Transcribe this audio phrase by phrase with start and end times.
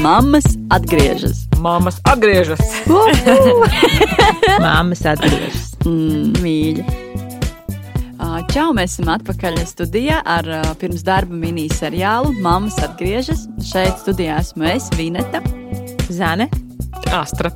[0.00, 1.42] Mammas atgriežas.
[1.60, 2.60] Māmas atgriežas.
[4.64, 5.74] Māmas atgriežas.
[5.84, 6.84] Mm, mīļa.
[8.48, 10.48] Čau, mēs esam atpakaļ studijā ar
[10.80, 13.44] pirms darba mini-seriālu Māmas atgriežas.
[13.60, 15.42] Šeit studijā esmu es, Vineta.
[16.08, 16.48] Zane.
[17.12, 17.52] Astra.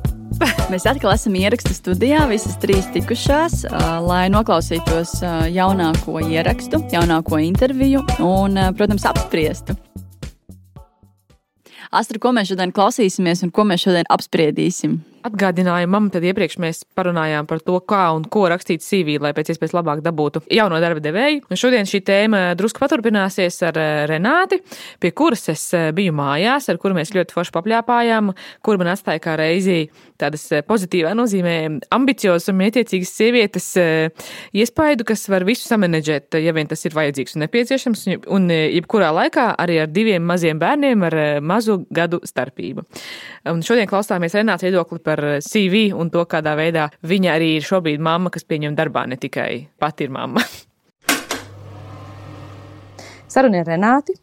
[0.69, 3.63] Mēs atkal esam ierakstu studijā, visas trīs tikušās,
[4.05, 5.17] lai noklausītos
[5.55, 9.79] jaunāko ierakstu, jaunāko interviju un, protams, apspriestu.
[11.91, 14.99] Astra, ko mēs šodien klausīsimies un ko mēs šodien apspriedīsim?
[15.25, 19.49] Atgādināju, mamma, tad iepriekš mēs parunājām par to, kā un ko rakstīt CV, lai pēc
[19.55, 21.47] iespējas labāk dabūtu jauno darba devēju.
[21.49, 24.59] Un šodien šī tēma drusku paturpināsies ar eh, Renāti,
[25.01, 28.29] pie kuras es eh, biju mājās, ar kuru mēs ļoti forši papļāpājām,
[28.61, 29.87] kur man atstāja kā reizi
[30.21, 31.55] tādas eh, pozitīvā nozīmē
[31.97, 33.71] ambiciozas un mētiecīgas sievietes
[34.53, 39.47] iespaidu, kas var visu samanedžēt, ja vien tas ir vajadzīgs un nepieciešams, un jebkurā laikā
[39.57, 42.85] arī ar diviem maziem bērniem ar mazu gadu starpību.
[43.49, 45.14] Un šodien klausāmies Renāts viedokli par
[45.45, 49.67] CV un to, kādā veidā viņa arī ir šobrīd mamma, kas pieņem darbā, ne tikai
[49.79, 50.43] pati ir mamma.
[53.35, 54.15] Saruna ir Renāti.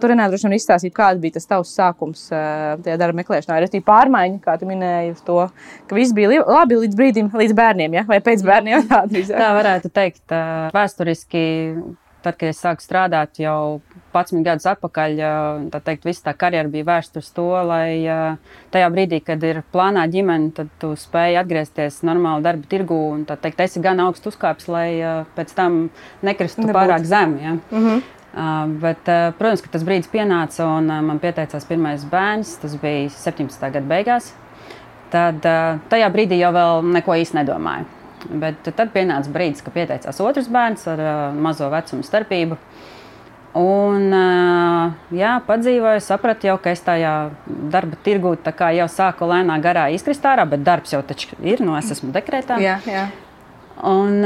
[0.00, 3.58] Tu, Renāti, droši vien izstāstīji, kāda bija tas tavs sākums eh, tajā darba meklēšanā.
[3.60, 5.42] Ir arī pārmaiņa, kā tu minēji, to,
[5.90, 8.06] ka viss bija labi līdz brīdim, līdz bērniem, ja?
[8.08, 8.86] vai pēc bērniem.
[8.90, 9.02] Tā.
[9.28, 11.42] Tā varētu teikt, ā, vēsturiski,
[12.24, 13.82] tad, kad es sāku strādāt jau
[14.14, 15.16] 11 gadus atpakaļ,
[15.72, 18.04] tā teikt, visa tā karjera bija vērsta uz to, lai
[18.74, 23.60] tajā brīdī, kad ir plānā ģimene, tad tu spēj atgriezties normāli darba tirgū un, teikt,
[23.66, 24.88] esi gan augstu uzkāpis, lai
[25.36, 25.82] pēc tam
[26.26, 26.78] nekristu Nebūtu.
[26.78, 27.44] pārāk zemi.
[27.44, 27.58] Ja?
[27.70, 28.08] Mm -hmm.
[28.30, 32.52] Uh, bet, uh, protams, ka tas brīdis pienāca un uh, man pieteicās pirmais bērns.
[32.62, 33.64] Tas bija 17.
[33.74, 34.28] gada beigās.
[35.10, 37.88] Tad uh, tajā brīdī jau vēl neko īsti nedomāju.
[38.38, 42.60] Bet tad pienāca brīdis, kad pieteicās otrs bērns ar uh, mazo vecumu starpību.
[43.58, 44.12] Un,
[45.10, 47.14] jā, padzīvoju, sapratu, jau, ka es tajā
[47.72, 48.36] darba tirgū
[48.76, 52.60] jau sāku lēnā garā izkrist ārā, bet darbs jau taču ir, no es esmu dekrētā.
[52.62, 53.08] Jā, jā.
[53.82, 54.22] Un,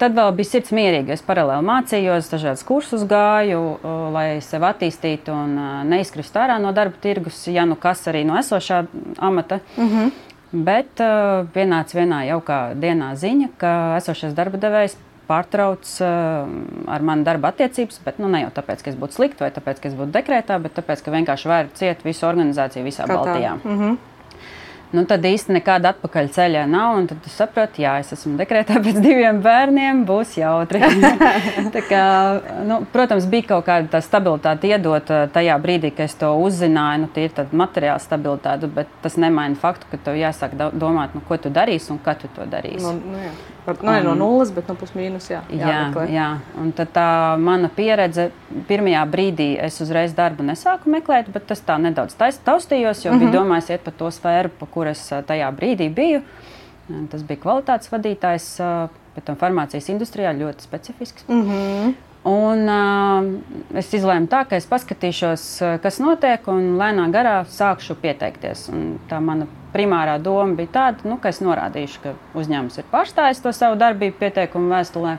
[0.00, 1.14] tad vēl bija sirds mierīga.
[1.14, 3.62] Es paralēli mācījos, dažādas kursus gāju,
[4.14, 5.56] lai sevi attīstītu un
[5.86, 8.84] neizkristu ārā no darba tirgus, ja nu kas arī no esošā
[9.22, 9.60] amata.
[9.76, 10.12] Mm -hmm.
[10.52, 11.00] Bet
[11.54, 14.96] pienāca vienā jaukā dienā ziņa, ka esošais darba devējs
[15.28, 16.54] pārtrauc uh,
[16.96, 19.82] ar mani darba attiecības, bet nu, ne jau tāpēc, ka es būtu slikta vai tāpēc,
[19.82, 23.16] ka es būtu dekrētā, bet tāpēc, ka vienkārši var ciet visu organizāciju visā Kā?
[23.16, 23.56] Baltijā.
[23.62, 24.02] Mm -hmm.
[24.94, 27.00] Nu, tad īsti nekāda atpakaļ ceļā nav.
[27.10, 30.82] Tad es sapratu, jā, es esmu dekrētā pēc diviem bērniem, būs jautri.
[31.90, 32.04] Kā,
[32.68, 37.04] nu, protams, bija kaut kāda tā stabilitāte iedota tajā brīdī, kad es to uzzināju.
[37.04, 41.24] Nu, tie ir materiāla stabilitāte, bet tas nemaina faktu, ka tev jāsāk do- domāt, nu,
[41.26, 42.86] ko tu darīsi un kad tu to darīsi.
[42.86, 43.34] Nu, nu, jā.
[43.66, 45.30] Nu, ne no nulles, bet no pusmīnus.
[45.30, 46.28] Jā, Jā, jā,
[46.60, 47.08] un tā
[47.40, 48.30] mana pieredze,
[48.68, 53.18] pirmajā brīdī es uzreiz darbu nesāku meklēt, bet tas tā nedaudz taustījos, jo mm -hmm.
[53.18, 56.22] biju domājis iet pa to sfēru, pa kuras ā, tajā brīdī biju.
[56.88, 58.60] Un Tas bija kvalitātes vadītājs,
[59.14, 61.24] bet tam farmācijas industrijā ļoti specifisks.
[61.28, 61.94] Mm -hmm.
[62.24, 65.42] Un, uh, es izlēmu tā, ka es paskatīšos,
[65.84, 68.70] kas notiek, un lēnām garā sākšu pieteikties.
[68.72, 73.42] Un tā mana primārā doma bija tāda, nu, ka es norādīšu, ka uzņēmums ir pārstājis
[73.44, 75.18] to savu darbību pieteikumu vēstulē.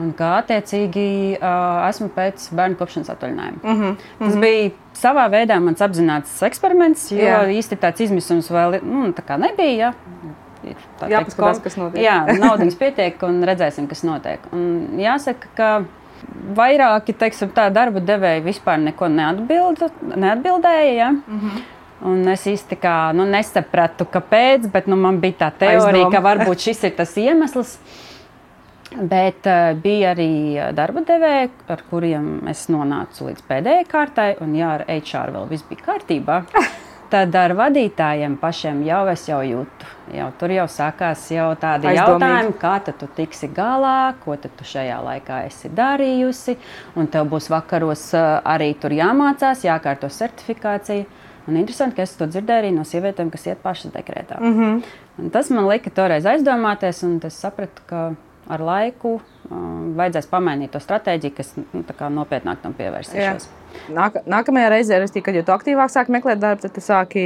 [0.00, 3.60] Un kā attiecīgi uh, esmu pēc bērnu kopšanas atvaļinājuma.
[3.60, 3.96] Mm -hmm.
[4.22, 7.42] Tas bija savā veidā mans apzināts eksperiments, jo Jā.
[7.44, 7.58] jā.
[7.58, 9.76] īsti tāds izmisums vēl nu, tā nebija.
[9.76, 9.92] Ja?
[10.64, 12.04] Ir, tā Jāpaskatās, kom- kas notiek.
[12.04, 14.40] Jā, naudas pietiek un redzēsim, kas notiek.
[14.52, 15.84] Un jāsaka, ka
[16.56, 20.92] vairāki teiksim, tā, darba devēji vispār neko neatbilda, neatbildēja.
[20.96, 21.10] Ja?
[21.12, 21.40] Mm.
[21.40, 21.62] -hmm.
[22.02, 26.10] Un es īsti kā, nu, nesapratu, kāpēc, bet nu, man bija tā teorija, Aizdoma.
[26.10, 27.78] ka varbūt šis ir tas iemesls.
[28.92, 34.54] Bet uh, bija arī ā, darba devēji, ar kuriem es nonācu līdz pēdējai kārtai, un
[34.54, 36.42] jā, ar HR vēl viss bija kārtībā.
[37.12, 39.88] Tad ar vadītājiem pašiem jau es jau jūtu.
[40.16, 41.98] Jau tur jau sākās jau tādi Aizdomīgi.
[41.98, 46.56] jautājumi, kā tu tiksi galā, ko tu šajā laikā esi darījusi.
[46.96, 51.04] Un tev būs vakaros ā, arī tur jāmācās, jākārto certifikācija.
[51.48, 54.40] Un interesanti, ka es to dzirdēju arī no sievietēm, kas iet pašas dekrētā.
[54.40, 54.82] Mm -hmm.
[55.18, 58.14] Un tas man lika toreiz aizdomāties, un es sapratu, ka
[58.50, 59.16] ar laiku
[59.50, 61.82] um, vajadzēs pamainīt to stratēģiju, kas nu,
[62.16, 63.48] nopietnāk tam pievērsīšos.
[63.94, 67.22] Nāk, nākamajā reizē, kad jau tu aktīvāk sāki meklēt darbu, tad tu sāki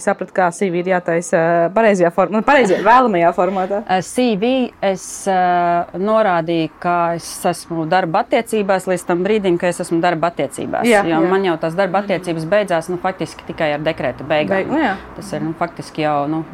[0.00, 1.42] saprast, kā CV ir jātaisa
[1.76, 3.82] pareizajā formā, nu, pareizajā, vēlamajā formātā.
[3.84, 4.52] Uh, CV
[4.86, 10.32] es uh, norādīju, ka es esmu darba attiecībās līdz tam brīdim, kad es esmu darba
[10.32, 10.88] attiecībās.
[10.88, 11.30] Jā, jo jā.
[11.34, 14.56] man jau tās darba attiecības beidzās nu, faktiski tikai ar dekrēta beigām.
[14.56, 15.14] Beig- nu.
[15.18, 16.18] Tas ir nu, faktiski jau.
[16.30, 16.44] Nu,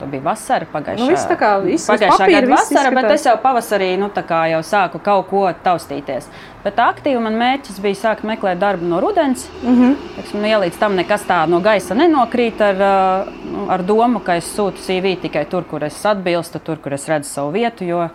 [0.00, 3.04] Tā bija vasara pagājušā Nu, viss tā kā- viss pagājušā papīra gada viss vasara, bet
[3.04, 3.14] izskatās.
[3.14, 4.10] es jau pavasarī nu,
[4.50, 6.26] jau sāku kaut ko taustīties.
[6.64, 9.48] Bet aktīvi man mērķis bija sākt meklēt darbu no rudens.
[9.62, 9.96] Mm -hmm.
[10.16, 14.34] Teiksim, nu, ja līdz tam nekas tā no gaisa nenokrīt ar, uh, ar domu, ka
[14.34, 17.84] es sūtu CV tikai tur, kur es atbilstu, tur, kur es redzu savu vietu.
[17.84, 18.08] Jo,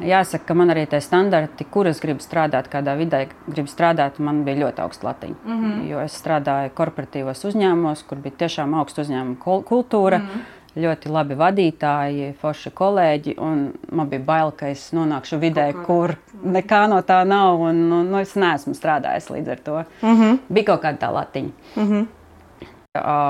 [0.00, 4.44] Jāsaka, ka man arī tie standarti, kur es gribu strādāt, kādā vidē gribu strādāt, man
[4.44, 5.36] bija ļoti augsts latiņš.
[5.44, 5.88] Mm -hmm.
[5.90, 10.18] Jo es strādāju korporatīvos uzņēmumos, kur bija tiešām augsta uzņēmuma kultūra.
[10.18, 13.34] Mm -hmm ļoti labi vadītāji, forši kolēģi.
[13.40, 16.14] Man bija bail, ka es nonākšu vidē, kur
[16.44, 17.60] nekā no tā nav.
[17.70, 19.84] Un, nu, nu, es neesmu strādājis līdz ar to.
[20.02, 20.38] Mm -hmm.
[20.48, 21.50] Bija kaut kāda tā latiņa.
[21.76, 22.06] Mm -hmm.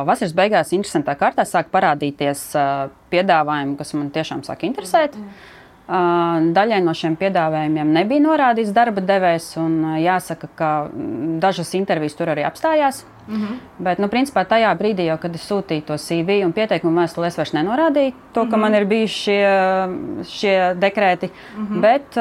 [0.07, 2.57] Vasaras beigās interesantā kārtā sāk parādīties
[3.11, 5.17] piedāvājumi, kas man tiešām sāk interesēt.
[5.17, 5.60] Mm -hmm.
[5.91, 10.69] Daļai no šiem piedāvājumiem nebija norādīts darba devējs, un jāsaka, ka
[11.43, 13.03] dažas intervijas tur arī apstājās.
[13.27, 13.57] Mm -hmm.
[13.79, 17.37] Bet, nu, principā, tajā brīdī, jau, kad es sūtīju to CV un pieteikumu vēstuli, es
[17.37, 18.61] vairs nenorādīju to, ka mm -hmm.
[18.61, 19.59] man ir bijuši šie,
[20.25, 21.31] šie dekrēti.
[21.57, 21.81] Mm -hmm.
[21.81, 22.17] Bet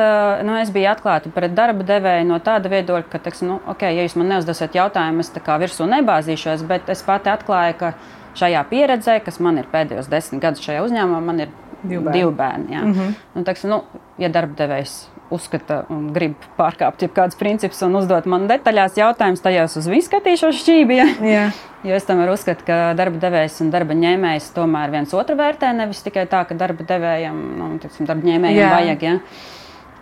[0.45, 4.03] nu, es biju atklāta pret darba devēju no tāda viedokļa, ka, teiks, nu, okay, ja
[4.03, 7.93] jūs man neuzdosiet jautājumu, es virsū nebāzīšos, bet es pati atklāju, ka
[8.35, 11.47] šajā pieredzē, kas man ir pēdējos desmit gadus šajā uzņēmumā, man ir
[11.83, 12.19] Divi bērni.
[12.19, 12.83] Divi bērni jā.
[12.83, 13.15] mm -hmm.
[13.35, 14.99] nu, teiksim, nu, ja darbdevējs
[15.29, 20.63] uzskata un grib pārkāpt kādus principus un uzdot man detaļās jautājumus, tajos uz viņu skatīšos
[20.63, 21.01] šķīvi.
[21.01, 21.09] Ja?
[21.21, 21.53] Yeah.
[21.87, 25.69] Jo es tomēr uzskatu, ka darba devējs un darba ņēmējs tomēr viens otru vērtē.
[25.77, 28.73] Nevis tikai tā, ka darba devējam, nu, tiksim, darba ņēmējam yeah.
[28.73, 29.05] vajag.
[29.07, 29.13] Ja?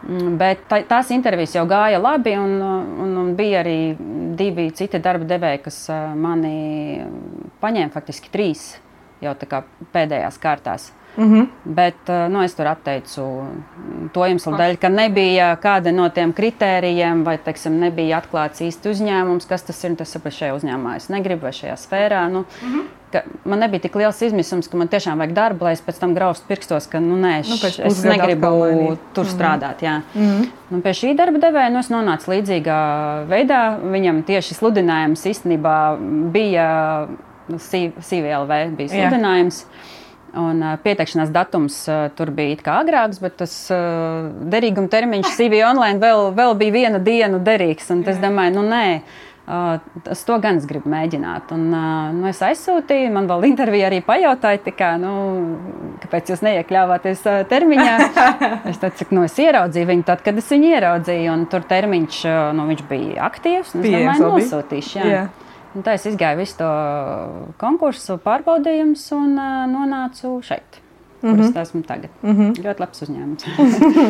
[0.07, 2.57] Mm, bet tā, tās intervijas jau gāja labi, un,
[3.05, 3.93] un, un bija arī
[4.39, 5.79] divi citi darba devēji, kas
[6.17, 7.05] mani
[7.61, 8.71] paņēma faktiski trīs
[9.21, 9.37] jau
[9.93, 10.91] pēdējās kārtās.
[11.17, 11.47] Mm -hmm.
[11.63, 13.45] Bet eh, nu, es tur atteicu
[14.13, 19.47] to iemeslu dēļ, ka nebija kāda no tiem kritērijiem, vai teiksim, nebija atklāts īsti uzņēmums,
[19.49, 19.95] kas tas ir.
[19.97, 20.95] Tas ir šajā uzņēmumā.
[20.95, 22.29] Es negribu vai šajā sfērā.
[22.29, 22.85] Nu, mm -hmm.
[23.45, 26.47] Man nebija tik liels izmisums, ka man tiešām vajag darbu, lai es pēc tam graustu
[26.47, 28.47] pirkstos, ka nu, nē, nu, es negribu
[29.13, 29.37] tur mm -hmm.
[29.37, 29.81] strādāt.
[29.81, 30.01] Jā.
[30.15, 30.47] Mm -hmm.
[30.69, 32.79] nu, pie šī darba devēja nu, es nonācu līdzīgā
[33.27, 33.77] veidā.
[33.83, 35.97] Viņam tieši sludinājums īstenībā
[36.31, 37.07] bija
[38.01, 39.61] CVLV bija sludinājums.
[39.61, 39.96] Jā.
[40.37, 46.01] Un, uh, pieteikšanās datums uh, tur bija agrāks, bet tas uh, derīguma termiņš CV online
[46.03, 47.89] vēl, vēl bija viena diena derīgs.
[47.89, 48.83] Es domāju, nu nē,
[49.47, 49.79] uh,
[50.11, 51.53] es to gan es gribu mēģināt.
[51.55, 55.15] Un, uh, nu, es aizsūtīju, man vēl intervijā arī pajautāja, kā, nu,
[56.03, 57.97] kāpēc jūs neiekļāvāties uh, termiņā.
[58.73, 62.39] es teicu, nu, es ieraudzīju viņu tad, kad es viņu ieraudzīju, un tur termiņš uh,
[62.57, 63.73] nu, bija aktīvs.
[63.73, 65.01] Es domāju, nosūtīšu.
[65.01, 65.11] Jā.
[65.15, 65.27] Jā.
[65.77, 66.71] Un tā es izgāju visu to
[67.61, 69.37] konkursu pārbaudījumus un
[69.69, 70.81] nonācu šeit.
[71.21, 71.49] Mm -hmm.
[71.49, 72.09] Es esmu tagad.
[72.21, 72.63] Mm -hmm.
[72.63, 73.45] Ļoti labs uzņēmums.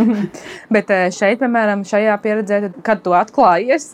[0.74, 3.92] Bet šeit, piemēram, šajā pieredzē, kad tu atklājies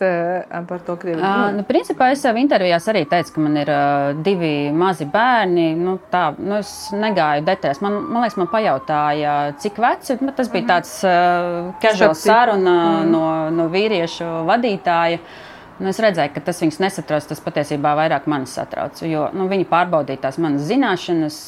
[0.68, 1.16] par to, ir.
[1.16, 5.76] Uh, nu, principā es sev intervijās arī teicu, ka man ir uh, divi mazi bērni.
[5.76, 7.80] Nu, tā, nu, es negāju detaļās.
[7.80, 10.18] Man, man liekas, man pajautāja, cik veci.
[10.36, 10.70] Tas bija mhm.
[10.72, 13.10] tāds uh, casual saruna mm -hmm.
[13.10, 15.14] no, no vīriešu vadītāja.
[15.14, 17.26] Uh, Nu, es redzēju, ka tas viņus nesatrauc.
[17.30, 19.00] Tas patiesībā vairāk mani satrauc.
[19.02, 21.38] Jo nu, viņi pārbaudīja tās manas zināšanas,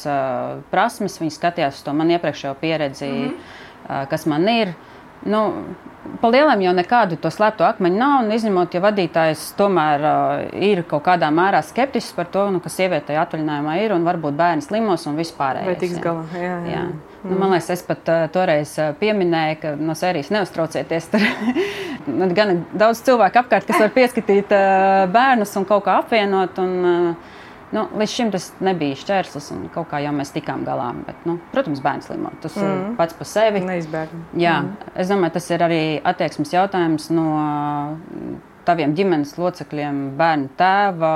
[0.73, 4.09] prasmes, viņi skatījās uz to man iepriekšējo pieredzi, mm -hmm.
[4.11, 4.75] kas man ir.
[5.25, 5.43] Nu,
[6.21, 8.15] Pa lielam jau nekādu to slēpto akmeņu nav.
[8.25, 12.73] Un, izņemot, ja vadītājs tomēr uh, ir kaut kādā mērā skeptisks par to, nu, ka
[12.73, 15.69] sievietei atvaļinājumā ir un varbūt bērns slimos un vispārējais.
[15.69, 16.25] Vai tiks galā?
[16.35, 16.73] Jā, jā.
[16.73, 16.85] jā.
[16.87, 17.31] Mm.
[17.31, 21.11] Nu, man liekas, es pat uh, toreiz uh, pieminēju, ka no sērijas neuztraucieties.
[21.13, 21.27] Tur
[22.11, 26.63] nu, gan daudz cilvēku apkārt, kas var pieskatīt uh, bērnus un kaut kā apvienot.
[26.63, 27.35] Un, uh,
[27.75, 30.93] Nu, līdz šim tas nebija šķērslis, un kaut kā jau mēs tikām galā.
[31.07, 32.31] Bet, nu, protams, bērns slimo.
[32.43, 32.67] Tas mm.
[32.67, 33.63] ir pats par sevi.
[33.67, 34.27] Neizbēgami.
[34.39, 34.93] Jā, mm.
[35.03, 37.27] es domāju, tas ir arī attieksmes jautājums no
[38.67, 41.13] taviem ģimenes locekļiem, bērnu tēva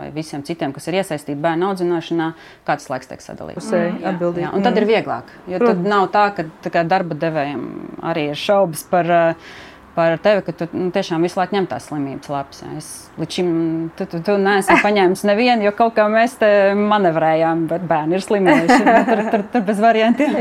[0.00, 2.26] vai visiem citiem, kas ir iesaistīti bērnu audzināšanā,
[2.68, 3.70] kāds laiks tiek sadalīts.
[3.72, 4.12] Mm, jā,
[4.44, 4.52] jā.
[4.56, 5.32] Un tad ir vieglāk.
[5.48, 5.80] Jo Protams.
[5.80, 7.66] tad nav tā, ka tā darba devējiem
[8.12, 9.18] arī ir šaubas par.
[9.20, 9.58] Uh,
[9.94, 12.62] par tevi, ka tu nu, tiešām visu laiku ņem tās slimības lapas.
[12.62, 12.72] Ja.
[12.78, 13.52] Es līdz šim
[13.98, 18.26] tu, tu, tu neesmu paņēmis nevienu, jo kaut kā mēs te manevrējām, bet bērni ir
[18.26, 18.80] slimojuši.
[19.10, 20.36] tur, tur, tur bez variantiem.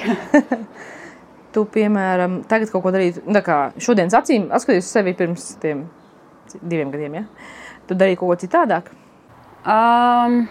[1.56, 5.86] tu, piemēram, tagad kaut ko darīt, nu, kā šodienas acīm, atskatoties sevi pirms tiem
[6.60, 7.24] diviem gadiem, ja?
[7.88, 8.92] tu darīji kaut ko citādāk?
[9.66, 10.44] Um,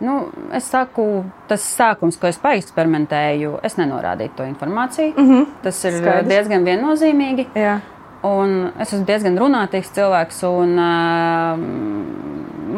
[0.00, 5.14] Nu, es saku, tas sākums, ko es paeksperimentēju, es nenorādīju to informāciju.
[5.16, 5.46] Mm -hmm.
[5.62, 6.28] Tas ir Skaidrs.
[6.28, 7.46] diezgan viennozīmīgi.
[7.54, 7.80] Jā.
[8.22, 11.58] Un es esmu diezgan runātīgs cilvēks, un uh,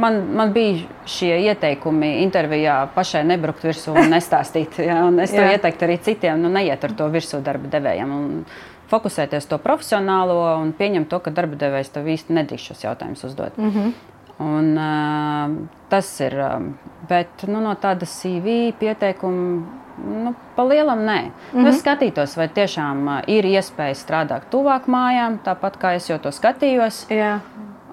[0.01, 4.79] man, man bija šie ieteikumi intervijā pašai nebrukt virsū un nestāstīt.
[4.79, 8.13] Ja, un es to ieteiktu arī citiem, nu, neiet ar to virsū darba devējiem.
[8.13, 8.45] Un,
[8.91, 13.59] fokusēties to profesionālo un pieņemt to, ka darba devējs tev īsti nedrīkst šos jautājumus uzdot.
[13.59, 13.93] Mm -hmm.
[14.41, 16.35] Un, uh, tas ir.
[16.41, 16.71] Uh,
[17.09, 21.23] bet nu, no tāda CV pieteikuma Nu, pa lielam nē.
[21.23, 21.63] Mm -hmm.
[21.63, 26.19] nu, es skatītos, vai tiešām uh, ir iespēja strādāt tuvāk mājām, tāpat kā es jau
[26.19, 27.07] to skatījos.
[27.11, 27.39] Jā.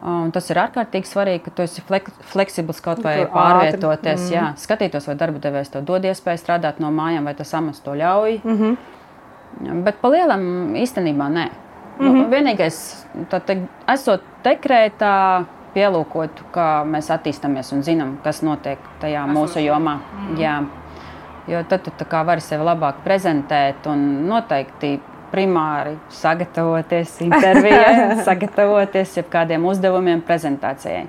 [0.01, 4.21] Un tas ir ārkārtīgi svarīgi, ka tu esi flek fleksibls kaut vai Tur pārvietoties.
[4.27, 4.35] ātri.
[4.35, 7.91] Jā, skatītos, vai darba devējs tev dod iespēju strādāt no mājām, vai tas amats to
[7.91, 8.39] ļauj.
[8.43, 8.75] Mm Mhm.
[9.63, 9.83] -hmm.
[9.83, 11.49] Bet pa lielam īstenībā nē.
[11.99, 12.13] Mm -hmm.
[12.13, 15.45] nu, vienīgais, tā te, esot dekrētā,
[15.75, 19.99] pielūkot, kā mēs attīstāmies un zinām, kas notiek tajā mūsu jomā.
[19.99, 20.39] Mm.
[20.41, 20.57] Jā.
[21.47, 24.97] Jo tad tu vari sevi labāk prezentēt un noteikti
[25.31, 27.93] primāri sagatavoties intervijai,
[28.27, 31.07] sagatavoties jebkādiem uzdevumiem, prezentācijai.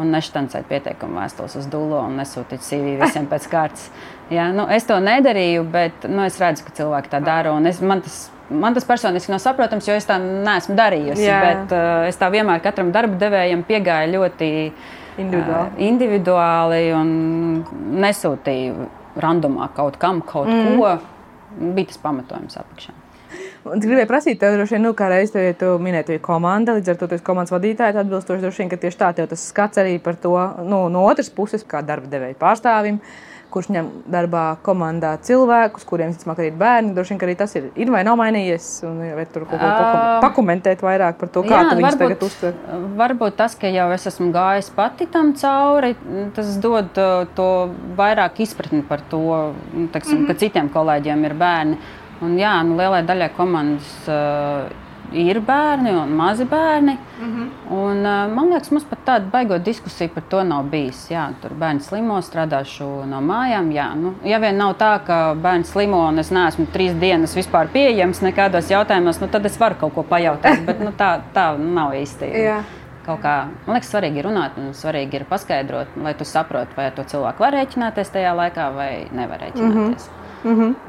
[0.00, 3.88] Un neštancēt pieteikumu vēstules uz dūlo un nesūtīt CV visiem pēc kārtas.
[4.30, 7.56] Jā, nu, es to nedarīju, bet nu, es redzu, ka cilvēki tā dara.
[7.68, 11.26] Es, man, tas, man tas personiski nav saprotams, jo es tā neesmu darījusi.
[11.26, 11.40] Jā.
[11.44, 14.50] Bet, uh, es tā vienmēr katram darba devējam piegāju ļoti
[15.20, 15.68] Individuāli.
[15.74, 17.12] uh, individuāli un
[18.00, 18.88] nesūtīju
[19.20, 20.80] randomā kaut kam, kaut mm.
[20.80, 20.96] ko.
[21.74, 22.94] Bija tas pamatojums apakšā.
[23.68, 26.22] Un es gribēju prasīt, tev droši vien, nu, kā reizē tev, ja minēji, tu ir
[26.24, 27.98] komanda, līdz ar to esi komandas vadītājs.
[28.00, 30.32] Atbilstoši droši vien, ka tieši tā tev tas skats arī par to
[30.64, 33.00] nu, no otras puses, kā darba devēja pārstāvim,
[33.52, 36.94] kurš ņem darbā komandā cilvēkus, kuriem visticamāk arī ir bērni.
[36.96, 40.24] Droši vien, arī tas ir, ir vai nav mainījies, un vai tur kaut ko pakom-
[40.26, 42.58] pakomentēt vairāk par to, kā tu viņus tagad uztver.
[43.00, 45.94] varbūt tas, ka jau es esmu gājis pati tam cauri,
[46.34, 47.48] tas dod uh, to
[47.98, 49.22] vairāk izpratni par to,
[49.74, 50.26] nu, teksim, mm -hmm.
[50.26, 51.78] ka citiem kolēģiem ir bērni.
[52.20, 54.68] Un, jā, nu, lielai daļai komandas uh,
[55.12, 56.96] ir bērni un mazi bērni.
[57.20, 57.74] Mm -hmm.
[57.74, 58.02] un,
[58.34, 61.10] man liekas, mums pat tāda baigot diskusija par to nav bijis.
[61.10, 63.72] Jā, tur bērns slimo, strādāšu no mājām.
[63.72, 67.68] Jā, nu, ja vien nav tā, ka bērns slimo un es neesmu trīs dienas vispār
[67.68, 70.64] pieejams nekādos jautājumos, nu, tad es varu kaut ko pajautāt.
[70.64, 72.24] Bet nu, tā, tā nav īsti.
[72.48, 72.62] Jā.
[73.06, 76.90] Kaut kā, man liekas, svarīgi ir runāt un svarīgi ir paskaidrot, lai tu saprotu, vai
[76.90, 79.72] to cilvēku var rēķināties tajā laikā vai nevar rēķināties.
[79.74, 80.19] Mm -hmm.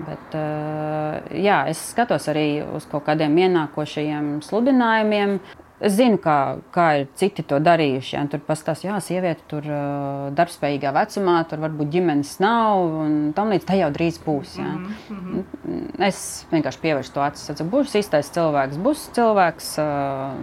[0.07, 5.39] Bet, uh, jā, es skatos arī uz kaut kādiem ienākošajiem sludinājumiem.
[5.81, 8.11] Es zinu, kā, kā ir citi to darījuši.
[8.13, 8.21] Ja?
[8.29, 13.65] Tur pastāstās, ka sieviete tur uh, darbspējīgā vecumā, tur varbūt ģimenes nav un tam līdz
[13.65, 14.59] tā jau drīz būs.
[14.59, 14.75] Ja?
[14.77, 16.05] Mm -hmm.
[16.05, 17.65] Es vienkārši pievēršu to acis.
[17.73, 20.37] Būs īstais cilvēks, būs cilvēks, uh,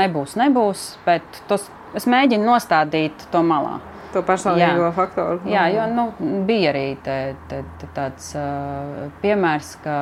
[0.00, 0.96] nebūs, nebūs.
[1.04, 3.80] Bet tos, es mēģinu nostādīt to malā.
[4.16, 5.40] To personīgo faktoru.
[5.50, 6.06] Jā, jo nu,
[6.48, 7.16] bija arī te,
[7.50, 9.96] te, te tāds uh, piemērs, ka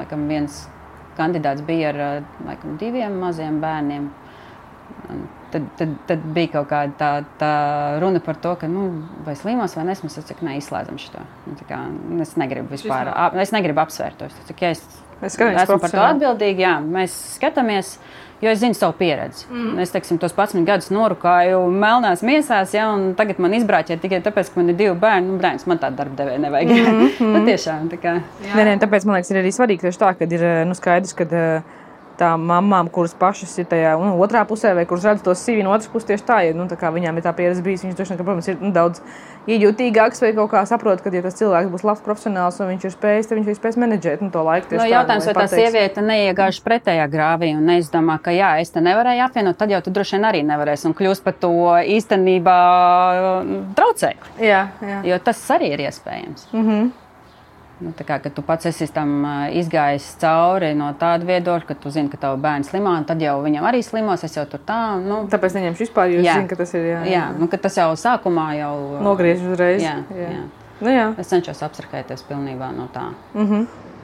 [0.00, 0.64] laikam, viens
[1.18, 4.10] kandidāts bija ar uh, laikam, diviem maziem bērniem.
[5.52, 7.52] Tad, tad, tad bija kaut kāda tā, tā
[8.02, 8.88] runa par to, ka, nu,
[9.26, 10.10] vai slimos vai nesmu.
[10.10, 11.22] Es teicu, nē, izslēdzam šo.
[11.46, 11.80] Nu, kā,
[12.24, 14.30] es negribu vispār, ap, es negribu apsvērt to.
[14.32, 14.84] Es ka, ja es
[15.22, 17.94] Es esmu par to atbildīgi, jā, mēs skatāmies.
[18.42, 19.44] Jo es zinu savu pieredzi.
[19.50, 19.76] Mm.
[19.84, 24.50] Es teiksim, tos 11 gadus norūkāju melnās miesās, ja, un tagad man izbrāķē tikai tāpēc,
[24.50, 25.30] ka man ir divi bērni.
[25.30, 26.72] Nu, brāļs, man tādu darbu devēju nevajag.
[26.72, 27.36] Mm -hmm.
[27.36, 28.16] nu, tiešām, tā kā.
[28.48, 31.28] Nē, nē, tāpēc man liekas, ir arī svarīgi tieši tā, ka ir nu, skaidrs, ka
[31.30, 31.62] eh,
[32.22, 35.74] tām mamām, kuras pašas ir tajā nu, otrā pusē, vai kuras redz to sīvi no
[35.74, 38.20] otras puses, tieši tā, ja nu, tā viņām ir tā pieredze bijusi, viņas droši vien,
[38.20, 39.02] ka, protams, ir nu, daudz
[39.50, 42.94] iejūtīgāks vai kaut kā saprot, ka, ja tas cilvēks būs labs profesionāls un viņš ir
[42.94, 44.70] spējis, tad viņš ir spējis menedžēt nu, to laiku.
[44.70, 48.70] No, tieši jautājums, tā, vai tā sieviete neiegāž pretējā grāvī un neizdomā, ka jā, es
[48.74, 51.52] te nevarēju apvienot, tad jau tu droši vien arī nevarēsi un kļūsi par to
[51.98, 52.58] īstenībā
[53.78, 54.34] traucēju.
[54.42, 55.04] Jā, jā.
[55.10, 56.52] Jo tas arī ir iespējams.
[56.52, 56.90] Mm -hmm.
[57.82, 59.24] Nu, kā tu pats esi tam
[59.58, 63.66] izgājis cauri no tāda viedokļa, ka tu zini, ka tavs bērns slimā, tad jau viņam
[63.68, 64.24] arī slimos.
[64.26, 66.38] Es jau tur tā, nu, Tāpēc neņemšu vispār, jo Jā.
[66.40, 68.74] zinu, ka tas ir jā, jā, nu, ka tas jau sākumā jau
[69.04, 69.82] nogriež uzreiz.
[69.84, 70.44] Jā, jā.
[70.82, 71.08] Nu, jā.
[71.22, 73.08] Es cenšos abstrahēties pilnībā no tā.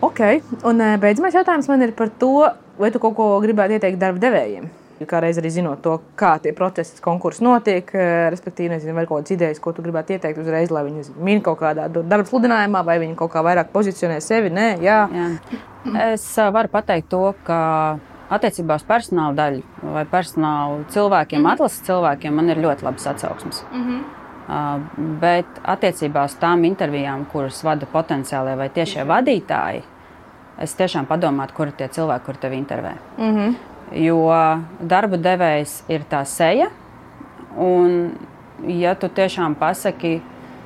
[0.04, 0.20] Ok,
[0.68, 2.34] un beidzamais jautājums man ir par to,
[2.78, 4.68] vai tu kaut ko gribētu ieteikt darba devējiem.
[5.06, 9.22] Kā reiz arī zinot to, kā tie procesi, konkursi notiek, eh, respektīvi, nezinu, vai kaut
[9.22, 12.98] kādas idejas, ko tu gribētu ieteikt uzreiz, lai viņi min kaut kādā darba sludinājumā, vai
[12.98, 14.50] viņi kaut kā vairāk pozicionē sevi.
[14.50, 15.00] Nē, jā.
[15.12, 15.28] Jā.
[16.12, 19.62] Es ā, varu pateikt to, ka attiecībā uz personāla daļu
[19.94, 23.62] vai personāla cilvēkiem, atlases cilvēkiem, man ir ļoti labas atsauksmes.
[24.48, 24.80] Uh,
[25.20, 29.82] bet attiecībā uz tām intervijām, kuras vada potenciālie vai tiešie vadītāji,
[30.58, 32.94] es tiešām padomātu, kur ir tie cilvēki, kur tevi intervē.
[33.96, 34.18] Jo
[34.80, 36.68] darba devējs ir tā seja,
[37.56, 38.10] un
[38.68, 40.18] ja tu tiešām pasaki,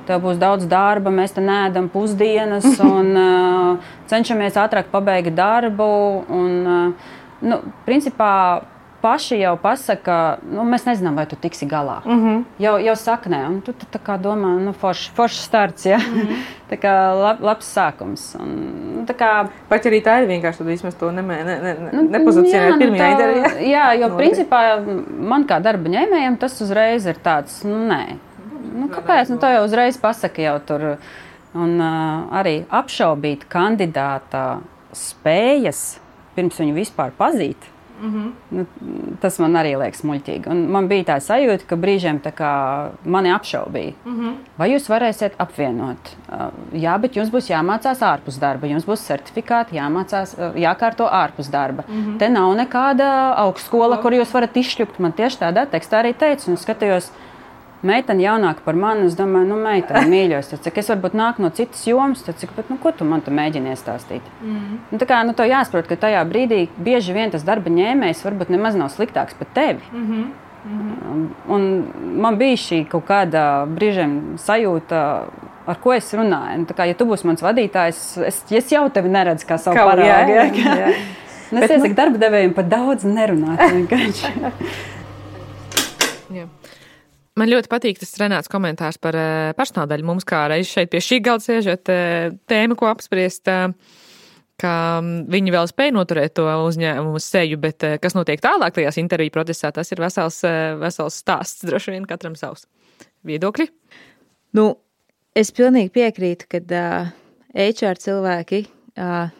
[0.03, 2.65] Tev būs daudz darba, mēs te nēdam pusdienas
[2.95, 5.87] un uh, cenšamies ātrāk pabeigt darbu.
[6.27, 7.13] Un, uh,
[7.43, 8.33] nu, principā,
[9.03, 10.15] paši jau pasaka,
[10.47, 11.99] nu, mēs nezinām, vai tu tiksi galā.
[12.05, 12.43] Mm -hmm.
[12.63, 15.97] jau, jau saka, nē, un tu, tā kā domā, nu, foršs forš starts, ja?
[15.97, 16.43] mm -hmm.
[16.71, 18.35] tā kā lab, labs sākums.
[18.39, 18.49] Un,
[18.95, 21.89] nu, tā kā, Pat arī tā ir vienkārši, tad vismaz to nemē, ne, ne, ne,
[21.93, 23.49] Nu, nepozicionē nu pirmajā tā- intervijā.
[23.59, 24.17] Jā, jo Noteikti.
[24.23, 24.85] principā
[25.19, 28.05] man kā darba ņēmējam tas uzreiz ir tāds, nu, nē.
[28.75, 29.29] Nu, kāpēc?
[29.29, 30.97] Nu, to jau uzreiz pasaka jau tur.
[31.55, 34.57] Un uh, arī apšaubīt kandidāta
[34.91, 35.99] spējas
[36.35, 37.72] pirms viņu vispār pazīt.
[38.01, 38.31] Mm -hmm.
[38.49, 38.65] nu,
[39.21, 40.49] tas man arī liekas muļķīgi.
[40.51, 42.19] Un man bija tā sajūta, ka brīžiem
[43.05, 43.93] mani apšaubīja.
[44.05, 44.33] Mm -hmm.
[44.57, 46.15] Vai jūs varēsiet apvienot?
[46.31, 48.67] Uh, jā, bet jums būs jāmācās ārpus darba.
[48.67, 51.83] Jums būs certifikāti jāmācās, uh, jākārto ārpus darba.
[51.87, 52.17] Mm -hmm.
[52.17, 54.99] Te nav nekāda augstskola, kur jūs varat izšķirt.
[54.99, 57.11] Man tieši tādā tekstā arī teica, un skatījos,
[57.87, 59.07] meitene jaunāka par mani.
[59.09, 62.55] Es domāju, nu, meitene mīļos, tad cik es varbūt nāku no citas jomas, tad cik,
[62.57, 64.29] bet, nu, ko tu man te mēģini iestāstīt?
[64.41, 64.79] Mm.
[64.91, 68.53] Nu, tā kā nu, to jāsaprot, ka tajā brīdī bieži vien tas darba ņēmējs varbūt
[68.53, 69.81] nemaz nav sliktāks par tevi.
[69.91, 70.31] Mm -hmm.
[70.65, 70.97] Mm
[71.47, 71.83] -hmm.
[72.21, 75.23] Man bija šī kaut kāda brīžiem sajūta,
[75.65, 76.57] ar ko es runāju.
[76.57, 80.07] Nu, kā, ja tu būsi mans vadītājs, es, es jau tevi neredzu kā savu parādu.
[80.07, 80.93] Jā, jā, jā.
[81.51, 81.95] Nu, es iesaku nu...
[81.95, 83.59] darba devējiem par daudz nerunāt.
[87.39, 90.05] Man ļoti patīk tas Renāts komentārs par eh, personāldaļu.
[90.05, 93.73] Mums kā reiz šeit pie šī galda sēžot eh, tēmu, ko apspriest, eh,
[94.61, 99.33] ka mm, viņi vēl spēja noturēt to uzņēmumu seju, bet kas notiek tālāk tajās interviju
[99.33, 100.43] procesā, tas ir vesels,
[100.81, 101.65] vesels stāsts.
[101.65, 102.67] Droši vien katram savs
[103.25, 103.65] viedokļi.
[104.53, 104.67] Nu,
[105.33, 107.09] es pilnīgi piekrītu, ka uh,
[107.57, 109.33] HR cilvēki uh,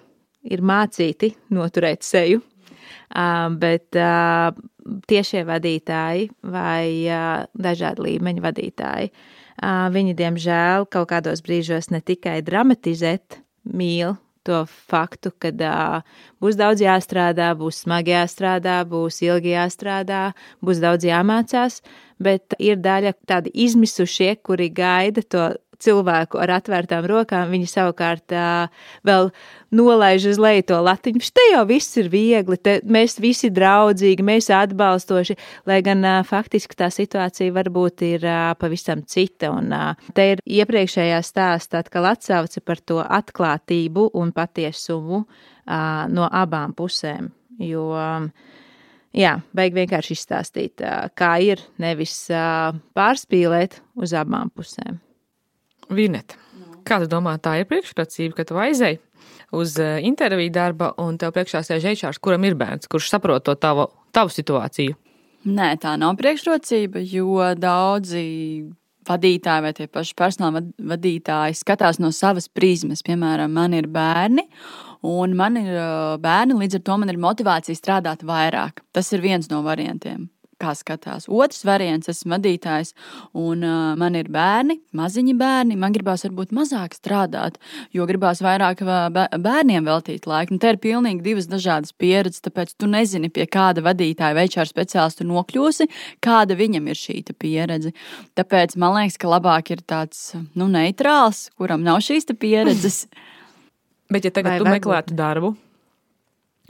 [0.50, 2.42] ir mācīti noturēt seju
[3.60, 3.96] bet
[5.10, 6.88] tiešie vadītāji vai
[7.54, 9.14] dažādi līmeņa vadītāji,
[9.94, 16.84] viņi diemžēl kaut kādos brīžos ne tikai dramatizēt mīl to faktu, ka uh, būs daudz
[16.84, 20.24] jāstrādā, būs smagi jāstrādā, būs ilgi jāstrādā,
[20.64, 21.80] būs daudz jāmācās,
[22.20, 28.34] bet ir daļa tādi izmisušie, kuri gaida to cilvēku ar atvērtām rokām, viņi savukārt
[29.06, 29.30] vēl
[29.74, 31.22] nolaiž uz leju to latiņu.
[31.34, 35.38] Te jau viss ir viegli, te mēs visi draudzīgi, mēs atbalstoši,
[35.70, 38.28] lai gan faktiski tā situācija varbūt ir
[38.62, 39.52] pavisam cita.
[39.54, 39.74] Un
[40.16, 45.24] te ir iepriekšējā stāstā atkal atsauce par to atklātību un patiesumu
[46.14, 47.32] no abām pusēm.
[47.62, 47.88] Jo,
[49.14, 50.84] jā, vajag vienkārši izstāstīt,
[51.18, 52.28] kā ir, nevis
[52.98, 55.00] pārspīlēt uz abām pusēm.
[55.92, 56.38] Vineta,
[56.88, 59.02] kā tu domā, tā ir priekšrocība, ka tu aizēji
[59.54, 63.56] uz eh, interviju darba un tev priekšā sēž ečārs, kuram ir bērns, kurš saprot to
[63.56, 64.98] tavu, tavu situāciju?
[65.44, 68.24] Nē, tā nav priekšrocība, jo daudzi
[69.04, 73.04] vadītāji vai tie paši personāla vadītāji skatās no savas prizmas.
[73.04, 74.48] Piemēram, man ir bērni,
[75.04, 75.90] un man ir eh,
[76.24, 78.86] bērni, līdz ar to man ir motivācija strādāt vairāk.
[78.96, 80.30] Tas ir viens no variantiem
[80.64, 81.28] kā skatās.
[81.28, 82.94] Otrs variants, esmu vadītājs,
[83.38, 85.78] un uh, man ir bērni, maziņi bērni.
[85.80, 87.60] Man gribās varbūt mazāk strādāt,
[87.96, 90.56] jo gribās vairāk bērniem veltīt laiku.
[90.56, 94.70] Un te ir pilnīgi divas dažādas pieredzes, tāpēc tu nezini, pie kāda vadītāja vai čāra
[94.70, 95.90] speciālistu nokļūsi,
[96.24, 97.94] kāda viņam ir šī pieredze.
[98.38, 103.06] Tāpēc man liekas, ka labāk ir tāds nu, neitrāls, kuram nav šīs pieredzes.
[104.14, 105.54] Bet, ja tagad vai tu meklētu darbu,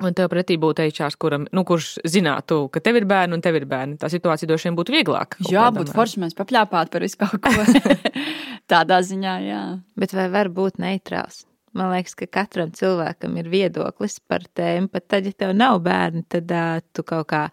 [0.03, 3.55] Un tev pretī būtu HR, kuram, nu, kurš zinātu, ka tev ir bērni un tev
[3.59, 3.95] ir bērni.
[4.01, 5.39] Tā situācija droši vien būtu vieglāka.
[5.47, 7.53] Jā, būtu forši mēs papļāpāt par visu kaut ko.
[8.71, 9.63] Tādā ziņā, jā.
[9.99, 11.43] Bet vai var būt neitrāls?
[11.73, 14.91] Man liekas, ka katram cilvēkam ir viedoklis par tēmu.
[14.93, 17.47] Pat tad, ja tev nav bērni, tad uh, tu kaut kā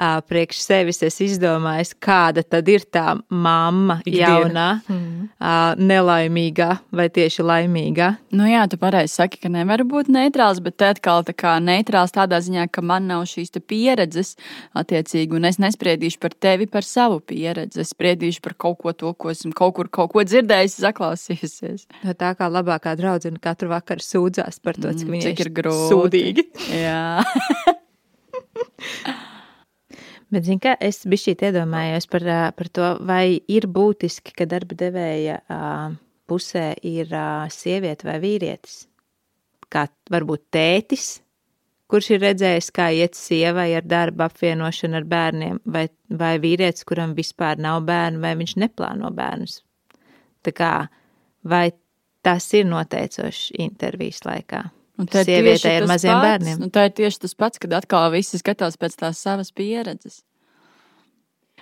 [0.00, 4.30] priekš sevis es izdomāju, kāda tad ir tā mamma, Ikdiena.
[4.30, 5.80] jaunā, mm.
[5.80, 8.10] nelaimīgā vai tieši laimīgā.
[8.36, 12.14] Nu jā, tu pareizi saki, ka nevar būt neitrāls, bet te atkal tā kā neitrāls
[12.16, 14.36] tādā ziņā, ka man nav šīs pieredzes
[14.76, 17.82] attiecīgi, un es nespriedīšu par tevi par savu pieredzi.
[17.84, 21.86] Es spriedīšu par kaut ko to, ko esmu kaut kur kaut ko dzirdējis, saklausījusies.
[22.06, 25.90] No tā kā labākā draudzene katru vakaru sūdzās par to, cik mm, viņa ir grūti.
[25.92, 26.46] Sūdīgi.
[26.80, 27.20] Jā.
[30.30, 35.40] Bet, zini, kā es šī iedomājos par, par to, vai ir būtiski, ka darba devēja
[36.30, 37.10] pusē ir
[37.50, 38.84] sieviete vai vīrietis.
[39.70, 41.08] Kā varbūt tētis,
[41.90, 45.88] kurš ir redzējis, kā iet sievai ar darba apvienošanu ar bērniem, vai,
[46.22, 49.60] vai vīrietis, kuram vispār nav bērnu, vai viņš neplāno bērnus.
[50.46, 50.74] Tā kā,
[51.42, 51.66] vai
[52.22, 54.68] tas ir noteicoši intervijas laikā?
[55.00, 56.58] Un tā ir sievietē ar maziem pats, bērniem.
[56.60, 60.20] Nu, tā ir tieši tas pats, kad atkal visi skatās pēc tās savas pieredzes.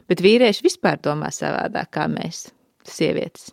[0.08, 2.48] Bet vīrieši vispār domā savādāk kā mēs,
[2.88, 3.52] sievietes.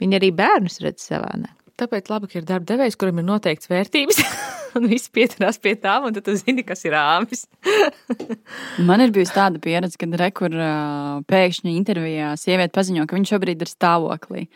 [0.00, 1.56] Viņi arī bērnus redz savādāk.
[1.80, 4.20] Tāpēc labi, ka ir darba devējs, kuram ir noteikts vērtības.
[4.78, 7.46] un viss pieturās pie tām, un tu zini, kas ir āmis.
[8.88, 10.54] Man ir bijusi tāda pieredze, kad rekur
[11.30, 14.46] pēkšņi intervijā sieviete paziņo, ka viņa šobrīd ir stāvoklī.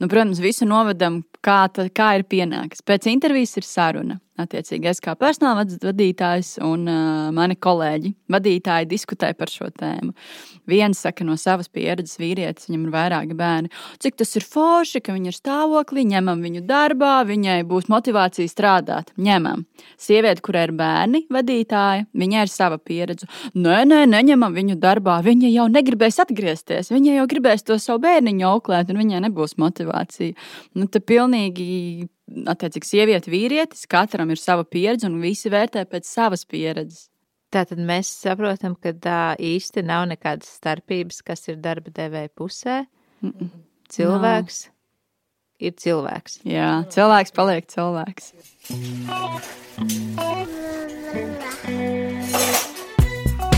[0.00, 2.84] Nu, protams, visu novedam, kā, ta, kā ir pienācis.
[2.86, 4.20] Pēc intervijas ir saruna.
[4.34, 10.10] Attiecīgi, es kā personāla vadītājs un uh, mani kolēģi, vadītāji diskutē par šo tēmu.
[10.66, 13.70] Viens saka no savas pieredzes, vīrietis, viņam ir vairāki bērni,
[14.02, 19.14] cik tas ir forši, ka viņi ir stāvoklī, ņemam viņu darbā, viņai būs motivācija strādāt.
[19.14, 19.63] Ņemam.
[20.00, 23.28] Sieviete, kurai ir bērni, vadītāja, viņai ir sava pieredze.
[23.54, 25.20] Nē, nē, neņemam viņu darbā.
[25.24, 26.92] Viņa jau negribēs atgriezties.
[26.94, 30.36] Viņa jau gribēs to savu bērniņu auklēt, un viņai nebūs motivācija.
[30.74, 32.08] Nu, tā pilnīgi
[32.48, 37.08] attiecīgi sieviete, vīrietis, katram ir sava pieredze un visi vērtē pēc savas pieredzes.
[37.54, 42.80] Tātad mēs saprotam, ka tā īsti nav nekādas starpības, kas ir darba devēja pusē.
[43.22, 43.50] Mm -mm.
[43.94, 44.73] Cilvēks no.
[45.68, 46.40] Ir cilvēks.
[46.48, 48.32] Jā, cilvēks paliek cilvēks.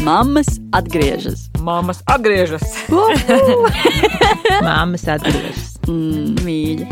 [0.07, 1.49] Mammas atgriežas.
[1.67, 2.63] Māmas atgriežas.
[4.69, 5.73] Māmas atgriežas.
[5.91, 6.87] Mm, mīļa.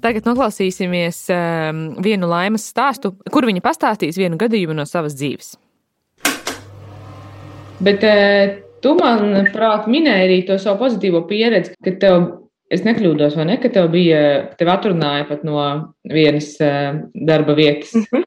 [0.00, 5.56] Tagad noklausīsimies um, vienu laimes stāstu, kur viņa pastāstīs vienu gadījumu no savas dzīves.
[7.84, 12.26] Bet uh, tu man, prāt, minēji arī to savu pozitīvo pieredzi, ka tev,
[12.70, 14.20] es nekļūdos, vai ne, ka tev bija,
[14.58, 15.60] tev atrunāja pat no
[16.06, 17.94] vienas uh, darba vietas.
[17.94, 18.26] Mm -hmm.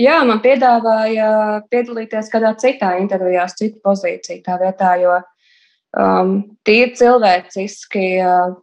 [0.00, 5.20] Jā, man piedāvāja piedalīties kādā citā intervijā, citu pozīciju tā vietā, jo
[5.94, 6.32] um,
[6.66, 8.56] tīri cilvēciski uh,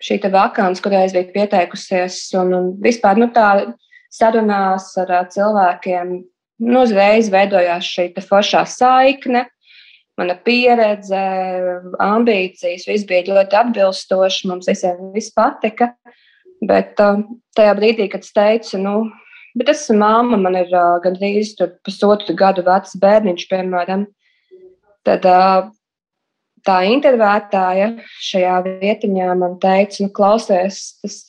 [0.00, 3.74] šī vakants, kurai es biju pieteikusies, un, un vispār nu, tā
[4.10, 6.14] sarunās ar uh, cilvēkiem,
[6.64, 9.46] nu, uzreiz veidojās šī foršā saikne.
[10.18, 11.20] Mana pieredze,
[12.02, 14.48] ambīcijas, viss bija ļoti atbilstoši.
[14.50, 15.92] Mums visiem viss patika.
[16.66, 17.22] Bet uh,
[17.54, 18.94] tajā brīdī, kad es teicu, nu,
[19.58, 21.52] bet es esmu māma, man ir uh, gandrīz
[21.86, 24.08] pusotru gadu vecs bērniņš, piemēram,
[25.06, 25.68] tad uh,
[26.66, 27.92] tā intervētāja
[28.26, 31.20] šajā vietiņā man teica, nu, klausies, tas,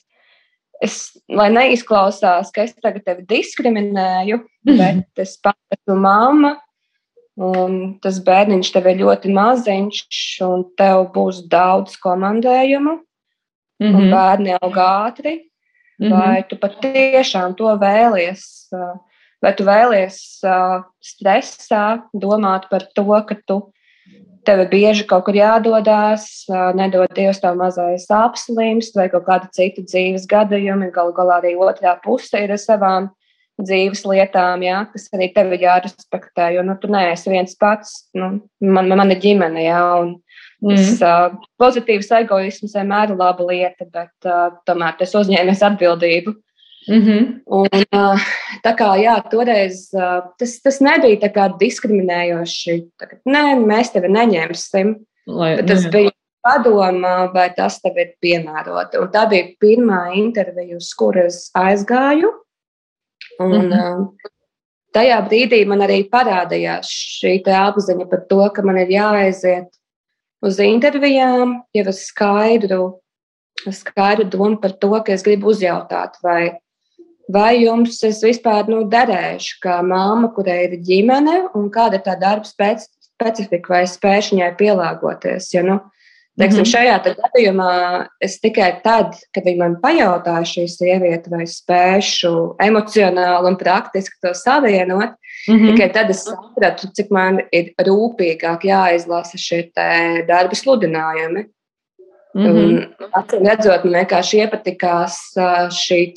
[0.83, 0.97] es,
[1.29, 4.41] lai neizklausās, ka es tagad tevi diskriminēju,
[4.79, 6.55] bet es pats esmu mamma,
[7.39, 13.95] un tas bērniņš tev ir ļoti maziņš, un tev būs daudz komandējumu, mm -hmm.
[13.95, 14.11] un mhm.
[14.11, 15.35] bērni aug ātri.
[15.99, 16.19] Mm -hmm.
[16.19, 18.71] Vai tu patiešām to vēlies?
[19.41, 20.15] Vai tu vēlies
[20.99, 23.71] stresā domāt par to, ka tu
[24.45, 29.81] tev ir bieži kaut kur jādodas, nedod Dievs tev mazais apslimst vai kaut kāda cita
[29.81, 30.91] dzīves gadījumi.
[30.91, 33.09] Galu galā arī otrā puse ir ar savām
[33.59, 36.49] dzīves lietām, jā, kas arī tev ir jārespektē.
[36.55, 38.31] Jo nu, tu neesi viens pats, nu,
[38.63, 40.75] man, man ir ģimene, jā, un mm.
[40.75, 46.35] tas, uh, pozitīvs egoisms vienmēr ir laba lieta, bet uh, tomēr tas uzņēmies atbildību.
[46.89, 47.25] Mm -hmm.
[47.45, 48.29] un, uh,
[48.63, 52.77] tā kā jā, toreiz uh, tas, tas nebija tā kā diskriminējoši.
[52.97, 54.95] Tā, nē, mēs tevi neņemsim.
[55.27, 55.91] Lai, tas ne.
[55.91, 56.11] bija
[56.45, 58.97] padomā, vai tas tev ir piemēroti.
[58.97, 62.31] Un tā bija pirmā intervija, uz kuras aizgāju.
[63.39, 64.07] Un, mm -hmm.
[64.93, 66.87] tajā brīdī man arī parādījās
[67.19, 69.69] šī apziņa par to, ka man ir jāaiziet
[70.41, 72.99] uz intervijām, jau ar skaidru,
[73.71, 76.59] skaidru domu par to, ka es gribu uzjautāt, vai
[77.29, 82.15] vai jums es vispār nu, derēšu kā māma, kurai ir ģimene, un kāda ir tā
[82.19, 85.51] darba specifika, vai spēšu viņai pielāgoties.
[85.53, 85.79] Jo, nu,
[86.37, 86.71] teiksim, mm -hmm.
[86.71, 93.57] Šajā gadījumā es tikai tad, kad viņi man pajautāja, šī sieviete, vai spēšu emocionāli un
[93.57, 95.15] praktiski to savienot,
[95.47, 95.71] mm -hmm.
[95.71, 99.71] tikai tad es sapratu, cik man ir rūpīgāk jāizlasa šie
[100.27, 101.45] darba sludinājumi.
[102.33, 102.87] Mm -hmm.
[103.17, 105.15] Acīm redzot, man vienkārši iepatikās
[105.73, 106.13] šī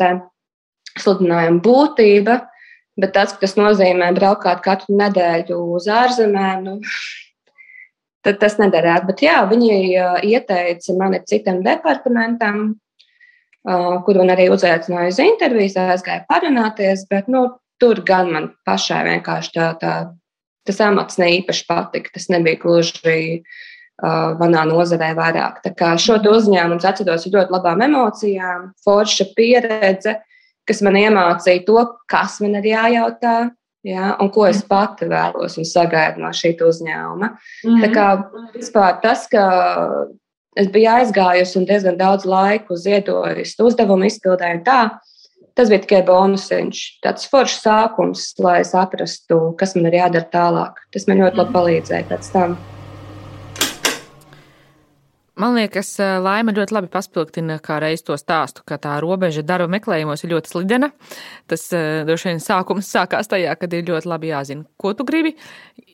[1.01, 2.41] sludinājuma būtība.
[3.01, 6.81] Bet tas, ka tas nozīmē braukāt katru nedēļu uz ārzemēm, nu,
[8.27, 9.09] tad tas nederētu.
[9.11, 9.75] Bet jā, viņi
[10.29, 12.63] ieteica mani citam departamentam,
[14.07, 17.07] kur man arī uzaicināja uz intervijas, aizgāja parunāties.
[17.11, 17.47] Bet nu,
[17.83, 19.95] tur gan man pašai vienkārši tā, tā
[20.67, 22.15] tas amats ne īpaši patika.
[22.15, 23.43] Tas nebija gluži
[24.03, 25.63] manā nozarē vairāk.
[25.63, 30.19] Tā kā šo uzņēmumu atceros ar ļoti labām emocijām, forša pieredze
[30.69, 33.37] kas man iemācīja to, kas man ir jājautā.
[33.83, 37.29] Ja, un ko es pati vēlos un sagaidu no šī uzņēmuma.
[37.29, 37.83] Mm -hmm.
[37.83, 38.07] Tā kā
[38.55, 39.47] vispār tas, ka
[40.57, 44.99] es biju aizgājusi un diezgan daudz laiku ziedojusi uzdevumu izpildēju, tā,
[45.55, 46.85] tas bija tikai bonusiņš.
[47.03, 50.87] Tāds foršs sākums, lai saprastu, kas man ir jādara tālāk.
[50.93, 51.59] Tas man ļoti labi mhm.
[51.59, 52.57] palīdzēja pēc tam.
[55.41, 60.27] Man liekas, laima ļoti labi paspilgtina kā reiz to stāstu, ka tā robeža darba meklējumos
[60.27, 60.91] ir ļoti slidena.
[61.49, 65.33] Tas droši vien sākums sākās tajā, kad ir ļoti labi jāzina, ko tu gribi.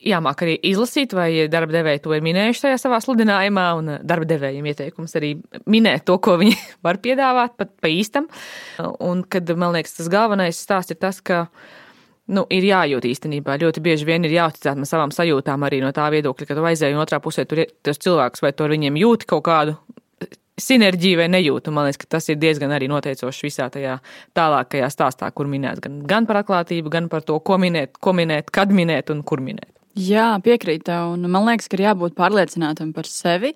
[0.03, 4.67] Jāmāk arī izlasīt, vai darba devēji to ir minējuši tajā savā sludinājumā, un darba devējiem
[4.73, 5.33] ieteikums arī
[5.71, 8.27] minēt to, ko viņi var piedāvāt pat pa īstam.
[8.99, 11.45] Un kad man liekas, tas galvenais stāsts ir tas, ka
[12.33, 13.57] nu, ir jājūt īstenībā.
[13.61, 16.97] Ļoti bieži vien ir jāuzticās no savām sajūtām arī no tā viedokļa, ka tu aizēji
[16.97, 19.77] un otrā pusē tur ir tas cilvēks, vai tu ar viņiem jūti kaut kādu
[20.59, 21.73] sinerģiju vai nejūtu.
[21.73, 23.97] Man liekas, ka tas ir diezgan arī noteicoši visā tajā
[24.37, 28.51] tālākajā stāstā, kur minēts gan, gan par atklātību, gan par to, ko minēt, ko minēt,
[28.53, 29.71] kad minēt un kur minēt.
[29.99, 30.95] Jā, piekrītu.
[31.27, 33.51] Man liekas, ka ir jābūt pārliecinātam par sevi.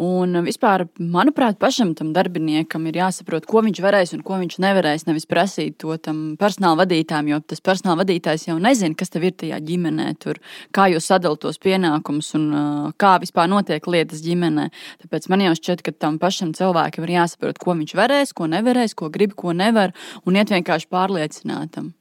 [0.00, 5.04] Un vispār, manuprāt, pašam tam darbiniekam ir jāsaprot, ko viņš varēs un ko viņš nevarēs.
[5.06, 9.36] Nevis prasīt to tam personāla vadītājam, jo tas personāla vadītājs jau nezina, kas tev ir
[9.38, 10.40] tajā ģimenē, tur,
[10.74, 14.66] kā jūs sadalāt tos pienākumus un uh, kā vispār notiek lietas ģimenē.
[15.04, 18.96] Tāpēc man jau šķiet, ka tam pašam cilvēkam ir jāsaprot, ko viņš varēs, ko nevarēs,
[18.98, 19.94] ko grib, ko nevar,
[20.26, 21.92] un iet vienkārši pārliecinātam.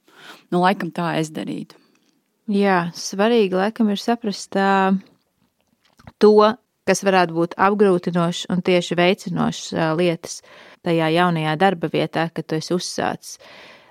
[0.50, 1.83] Nu, laikam tā es darītu.
[2.52, 4.98] Jā, svarīgi laikam ir saprast uh,
[6.20, 6.36] to,
[6.84, 10.42] kas varētu būt apgrūtinošs un tieši veicinošs lietas
[10.84, 13.38] tajā jaunajā darba vietā, kad tu esi uzsācis.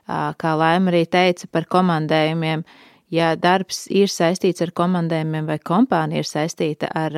[0.06, 2.64] Kā Laima arī teica par komandējumiem,
[3.14, 7.16] ja darbs ir saistīts ar komandējumiem vai kompānija ir saistīta ar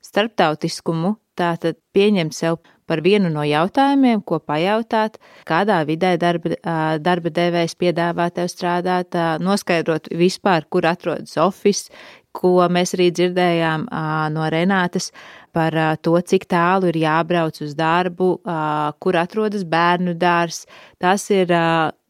[0.00, 6.56] starptautiskumu, tātad pieņemt sev par vienu no jautājumiem, ko pajautāt, kādā vidē darba,
[6.98, 11.94] darba devējs piedāvā tev strādāt, noskaidrot vispār, kur atrodas oficiāls,
[12.30, 13.88] ko mēs arī dzirdējām
[14.30, 15.08] no Renātes
[15.50, 18.28] par to, cik tālu ir jābrauc uz darbu,
[19.02, 20.62] kur atrodas bērnu dārs.
[21.02, 21.50] Tas ir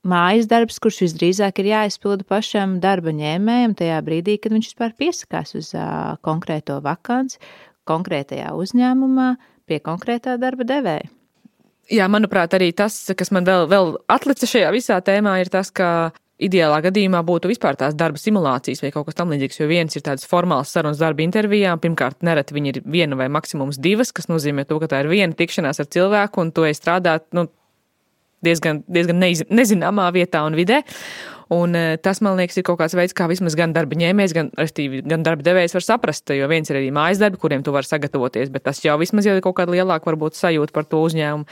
[0.05, 5.57] mājas darbs, kurš visdrīzāk ir jāizpilda pašam darba ņēmējam tajā brīdī, kad viņš vispār piesakās
[5.57, 5.73] uz
[6.21, 7.40] konkrēto vakanci,
[7.88, 9.31] konkrētajā uzņēmumā,
[9.71, 11.09] pie konkrētā darba devēja.
[11.91, 16.13] Jā, manuprāt, arī tas, kas man vēl, vēl atlica šajā visā tēmā, ir tas, ka
[16.41, 20.27] ideālā gadījumā būtu vispār tās darba simulācijas vai kaut kas tamlīdzīgs, jo viens ir tāds
[20.29, 21.81] formāls sarunas darba intervijām.
[21.83, 25.37] Pirmkārt, nereti viņi ir viena vai maksimums divas, kas nozīmē to, ka tā ir viena
[25.37, 27.49] tikšanās ar cilvēku un to ir strādāt nu,
[28.47, 30.81] diezgan, diezgan neiz, nezināmā vietā un vidē.
[31.51, 34.51] Un eh, tas, man liekas, ir kaut kāds veids, kā vismaz gan darba ņēmējs, gan,
[35.11, 38.53] gan darba devējs var saprast, jo viens ir arī mājas darbi, kuriem tu vari sagatavoties,
[38.55, 41.49] bet tas jau vismaz jau ir kaut kāda lielāka varbūt sajūta par to uzņēmumu.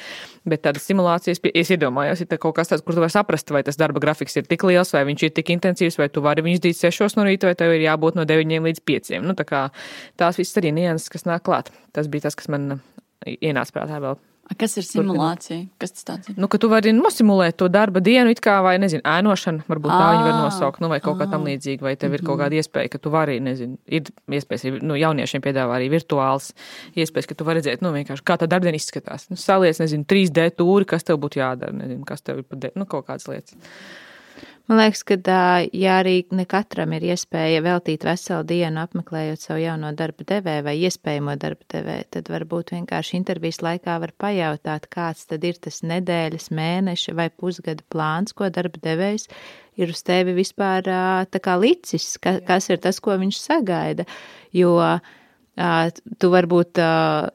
[0.49, 3.81] Bet tādas simulācijas, es iedomājos, ir kaut kas tāds, kur tu vari saprast, vai tas
[3.81, 6.79] darba grafiks ir tik liels, vai viņš ir tik intensīvs, vai tu vari viņu izdīt
[6.79, 9.27] sešos no rīta, vai tev ir jābūt no deviņiem līdz pieciem.
[9.27, 9.67] Nu, tā kā
[10.15, 11.75] tās visas arī nianses, kas nāk klāt.
[11.91, 12.79] Tas bija tas, kas man
[13.27, 15.67] ienāca prātā vēl Kas ir simulācija?
[15.81, 16.37] Kas tas ir?
[16.41, 20.07] Nu, ka tu vari nosimulēt to darba dienu, it kā vai, nezinu, ēnošana, varbūt tā
[20.15, 22.93] viņi var nosaukt, nu, vai kaut kā tam līdzīga, vai tev ir kaut kāda iespēja,
[22.95, 24.09] ka tu vari, nezinu, ir
[24.39, 26.55] iespējas, nu, jauniešiem piedāvā arī virtuāls
[26.97, 29.29] iespējas, ka tu vari redzēt, nu, vienkārši kā tā darba diena izskatās.
[29.29, 33.11] Nu, saliec, nezinu, 3D tūri, kas tev būtu jādara, nezinu, kas tev ir nu, kaut
[33.11, 33.59] kādas lietas.
[34.69, 35.17] Man liekas, ka,
[35.73, 40.75] ja arī ne katram ir iespēja veltīt veselu dienu apmeklējot savu jauno darba devēju vai
[40.85, 46.51] iespējamo darba devēju, tad varbūt vienkārši intervijas laikā var pajautāt, kāds tad ir tas nedēļas,
[46.59, 49.25] mēneša vai pusgada plāns, ko darba devējs
[49.81, 50.91] ir uz tevi vispār
[51.33, 54.05] kā licis, ka, kas ir tas, ko viņš sagaida.
[54.53, 54.75] Jo
[56.21, 56.83] tu varbūt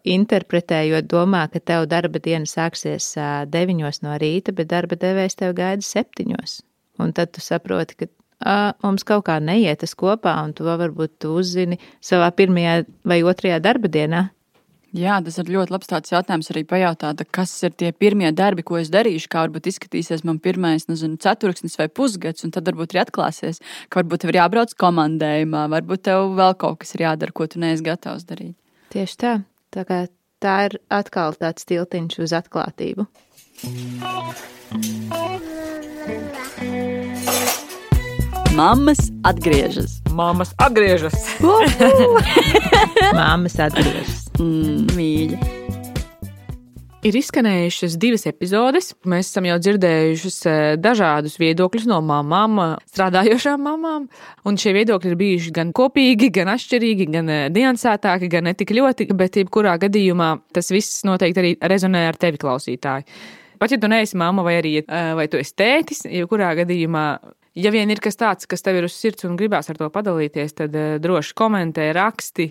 [0.06, 3.10] interpretējot, domā, ka tev darba diena sāksies
[3.50, 6.62] deviņos no rīta, bet darba devējs tev gaida septiņos.
[7.02, 8.10] Un tad tu saproti, ka
[8.44, 13.22] a, mums kaut kā neiet tas kopā, un to varbūt tu uzzini savā pirmajā vai
[13.26, 14.28] otrajā darba dienā.
[14.94, 18.78] Jā, tas ir ļoti labs tāds jautājums arī pajautāt, kas ir tie pirmie darbi, ko
[18.78, 23.02] es darīšu, kā varbūt izskatīsies man pirmais, nezinu, ceturksnis vai pusgads, un tad varbūt arī
[23.02, 23.58] atklāsies,
[23.90, 27.64] ka varbūt tev ir jābrauc komandējumā, varbūt tev vēl kaut kas ir jādara, ko tu
[27.64, 28.54] neesi gatavs darīt.
[28.94, 29.34] Tieši tā.
[29.74, 30.04] Tā, kā
[30.46, 33.10] tā ir atkal tāds tiltiņš uz atklātību.
[38.54, 39.96] Māmas atgriežas.
[40.14, 41.16] Māmas atgriežas.
[43.18, 44.28] Māmas atgriežas.
[44.38, 45.40] Mm, mīļa.
[47.10, 48.92] Ir izskanējušas divas epizodes.
[49.10, 52.62] Mēs esam jau dzirdējušas eh, dažādus viedokļus no mamām,
[52.94, 54.06] strādājošām mamām.
[54.46, 58.78] Un šie viedokļi ir bijuši gan kopīgi, gan atšķirīgi, gan eh, niansētāki, gan ne tik
[58.78, 59.10] ļoti.
[59.18, 63.10] Bet, jebkurā gadījumā, tas viss noteikti arī rezonē ar tevi, klausītāji.
[63.58, 67.08] Pat ja tu neesi mamma vai arī eh, vai tu esi tētis, jebkurā gadījumā
[67.54, 70.56] Ja vien ir kas tāds, kas tev ir uz sirds un gribās ar to padalīties,
[70.58, 72.48] tad uh, droši komentē, raksti.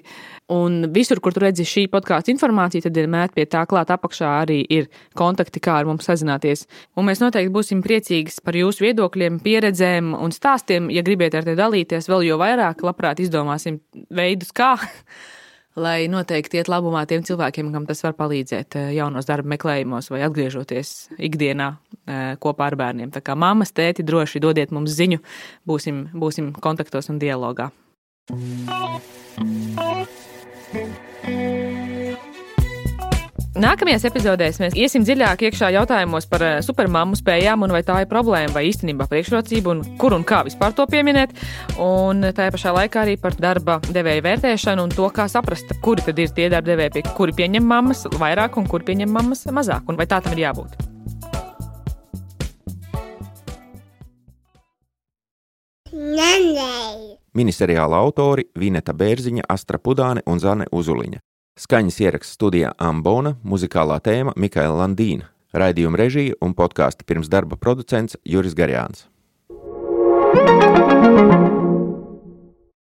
[0.54, 4.60] Un visur, kur tu redzi šī podkāstu informāciju, tad vienmēr pie tā klāt apakšā arī
[4.62, 4.86] ir
[5.18, 6.68] kontakti, kā ar mums sazināties.
[6.94, 10.86] Un mēs noteikti būsim priecīgi par jūsu viedokļiem, pieredzēm un stāstiem.
[10.94, 13.82] Ja gribiet ar te dalīties vēl jo vairāk, labprāt izdomāsim
[14.14, 14.76] veidus, kā.
[15.76, 20.22] lai noteikti iet labumā tiem cilvēkiem, kam tas var palīdzēt eh, jaunos darba meklējumos vai
[20.26, 23.12] atgriežoties ikdienā eh, kopā ar bērniem.
[23.14, 25.22] Tā kā mammas, tēti, droši dodiet mums ziņu,
[25.68, 27.70] būsim, būsim kontaktos un dialogā.
[33.52, 38.08] Nākamajās epizodēs mēs iesim dziļāk iekšā jautājumos par eh, supermāmu spējām, un vai tā ir
[38.08, 41.34] problēma vai īstenībā priekšrocība, un kur un kā vispār to pieminēt.
[41.76, 46.22] Un tajā pašā laikā arī par darba devēja vērtēšanu un to, kā saprast, kuri tad
[46.22, 50.00] ir tie darba devēji, pie kuri pieņem mammas vairāk un kuri pieņem mammas mazāk, un
[50.00, 50.80] vai tā tam ir jābūt.
[57.36, 61.20] Miniseriāla autori Vineta Bērziņa, Astra Pudāne un Zane Uzuliņa.
[61.52, 68.16] Skaņas ieraksts studijā Ambona, muzikālā tēma Mikaela Landīna, raidījuma režija un podkāstu pirms darba producents
[68.24, 69.04] Juris Garjāns.